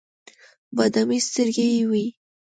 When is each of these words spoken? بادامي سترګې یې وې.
بادامي 0.75 1.17
سترګې 1.27 1.65
یې 1.75 1.83
وې. 1.89 2.05